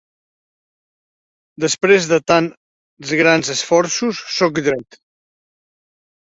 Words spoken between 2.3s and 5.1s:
tan grans esforços sóc dret.